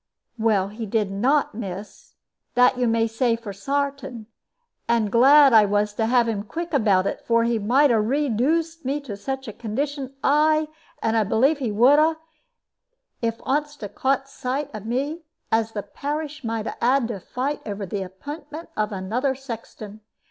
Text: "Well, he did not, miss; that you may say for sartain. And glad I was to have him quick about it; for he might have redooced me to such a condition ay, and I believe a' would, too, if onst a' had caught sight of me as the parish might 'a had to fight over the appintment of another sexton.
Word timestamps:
"Well, 0.39 0.69
he 0.69 0.87
did 0.87 1.11
not, 1.11 1.53
miss; 1.53 2.15
that 2.55 2.75
you 2.75 2.87
may 2.87 3.05
say 3.05 3.35
for 3.35 3.53
sartain. 3.53 4.25
And 4.87 5.11
glad 5.11 5.53
I 5.53 5.65
was 5.65 5.93
to 5.93 6.07
have 6.07 6.27
him 6.27 6.41
quick 6.41 6.73
about 6.73 7.05
it; 7.05 7.21
for 7.23 7.43
he 7.43 7.59
might 7.59 7.91
have 7.91 8.05
redooced 8.05 8.83
me 8.83 8.99
to 9.01 9.15
such 9.15 9.47
a 9.47 9.53
condition 9.53 10.15
ay, 10.23 10.69
and 11.03 11.15
I 11.15 11.23
believe 11.23 11.61
a' 11.61 11.69
would, 11.69 11.97
too, 11.97 12.15
if 13.21 13.37
onst 13.45 13.83
a' 13.83 13.89
had 13.89 13.95
caught 13.95 14.27
sight 14.27 14.73
of 14.73 14.87
me 14.87 15.21
as 15.51 15.73
the 15.73 15.83
parish 15.83 16.43
might 16.43 16.65
'a 16.65 16.75
had 16.81 17.07
to 17.09 17.19
fight 17.19 17.61
over 17.67 17.85
the 17.85 18.01
appintment 18.01 18.69
of 18.75 18.91
another 18.91 19.35
sexton. 19.35 20.01